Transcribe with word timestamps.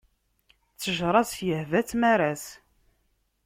Ttejṛa-s 0.73 1.33
ihba-tt 1.51 1.91
maras. 2.01 2.45